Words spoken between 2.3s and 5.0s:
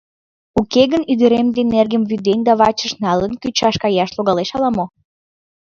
да вачыш налын, кӱчаш каяш логалеш ала-мо?..